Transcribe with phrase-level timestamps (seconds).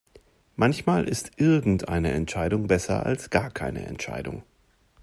[0.55, 4.41] Manchmal ist irgendeine Entscheidung besser als gar keine Entscheidung.